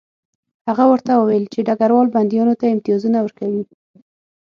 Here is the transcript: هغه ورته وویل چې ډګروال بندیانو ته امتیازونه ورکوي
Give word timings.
هغه 0.67 0.83
ورته 0.91 1.11
وویل 1.15 1.45
چې 1.53 1.65
ډګروال 1.67 2.07
بندیانو 2.15 2.53
ته 2.59 2.65
امتیازونه 2.73 3.17
ورکوي 3.21 3.63